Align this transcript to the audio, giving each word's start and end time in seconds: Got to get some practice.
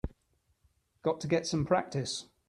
Got 1.03 1.21
to 1.21 1.27
get 1.27 1.45
some 1.45 1.63
practice. 1.63 2.25